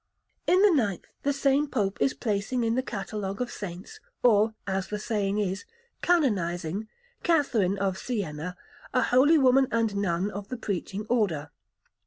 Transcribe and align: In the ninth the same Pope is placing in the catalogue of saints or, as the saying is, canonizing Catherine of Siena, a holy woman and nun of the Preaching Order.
In 0.47 0.63
the 0.63 0.71
ninth 0.71 1.05
the 1.21 1.31
same 1.31 1.67
Pope 1.67 1.99
is 2.01 2.15
placing 2.15 2.63
in 2.63 2.73
the 2.73 2.81
catalogue 2.81 3.39
of 3.39 3.51
saints 3.51 3.99
or, 4.23 4.55
as 4.65 4.87
the 4.87 4.97
saying 4.97 5.37
is, 5.37 5.63
canonizing 6.01 6.87
Catherine 7.21 7.77
of 7.77 7.99
Siena, 7.99 8.57
a 8.95 9.03
holy 9.03 9.37
woman 9.37 9.67
and 9.69 9.95
nun 9.95 10.31
of 10.31 10.47
the 10.47 10.57
Preaching 10.57 11.05
Order. 11.07 11.51